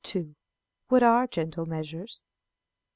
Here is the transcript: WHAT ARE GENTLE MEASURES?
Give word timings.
WHAT 0.87 1.03
ARE 1.03 1.27
GENTLE 1.27 1.67
MEASURES? 1.67 2.23